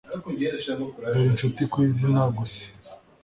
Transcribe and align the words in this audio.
dore 1.01 1.21
incuti 1.29 1.63
ku 1.71 1.77
izina 1.89 2.21
gusa. 2.37 2.63